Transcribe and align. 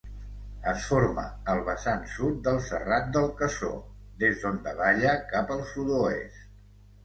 Es 0.69 0.85
forma 0.91 1.25
al 1.53 1.61
vessant 1.67 2.07
sud 2.15 2.41
del 2.49 2.57
Serrat 2.69 3.13
del 3.19 3.29
Casó, 3.43 3.71
des 4.27 4.43
d'on 4.43 4.61
davalla 4.67 5.15
cap 5.37 5.57
al 5.59 5.67
sud-oest. 5.77 6.45